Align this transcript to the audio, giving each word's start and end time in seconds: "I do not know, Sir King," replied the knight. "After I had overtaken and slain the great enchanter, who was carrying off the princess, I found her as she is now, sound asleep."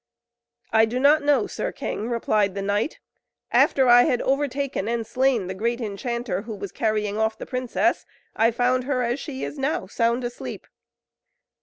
"I 0.71 0.85
do 0.85 0.99
not 0.99 1.21
know, 1.21 1.45
Sir 1.45 1.71
King," 1.71 2.09
replied 2.09 2.55
the 2.55 2.63
knight. 2.63 2.99
"After 3.51 3.87
I 3.87 4.05
had 4.05 4.19
overtaken 4.23 4.87
and 4.87 5.05
slain 5.05 5.45
the 5.45 5.53
great 5.53 5.79
enchanter, 5.79 6.41
who 6.41 6.55
was 6.55 6.71
carrying 6.71 7.19
off 7.19 7.37
the 7.37 7.45
princess, 7.45 8.07
I 8.35 8.49
found 8.49 8.85
her 8.85 9.03
as 9.03 9.19
she 9.19 9.43
is 9.43 9.59
now, 9.59 9.85
sound 9.85 10.23
asleep." 10.23 10.65